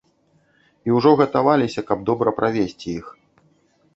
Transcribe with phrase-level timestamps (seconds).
[0.89, 3.05] І ўжо гатаваліся, каб добра правесці іх.